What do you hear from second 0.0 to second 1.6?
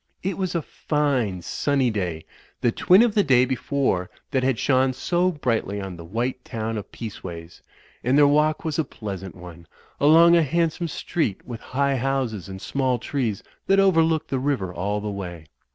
It was a fine,